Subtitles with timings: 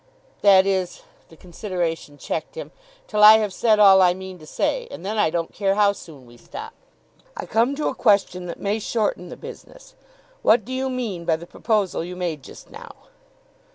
[0.41, 2.71] That is,' the consideration checked him,
[3.07, 5.93] 'till I have said all I mean to say, and then I don't care how
[5.93, 6.73] soon we stop.
[7.37, 9.93] I come to a question that may shorten the business.
[10.41, 12.93] What do you mean by the proposal you made just now?